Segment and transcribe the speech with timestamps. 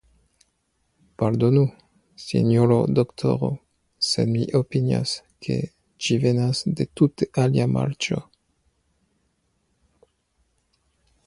[1.21, 1.63] Pardonu,
[2.23, 3.49] sinjoro doktoro,
[4.07, 5.13] sed mi opinias,
[5.45, 5.59] ke
[6.07, 8.23] ĝi venas de tute alia marĉo.